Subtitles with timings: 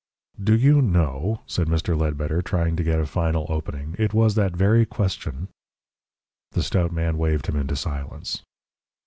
[0.43, 1.95] "Do you know," said Mr.
[1.95, 5.47] Ledbetter, trying to get a final opening, "it was that very question"
[6.53, 8.41] The stout man waved him into silence.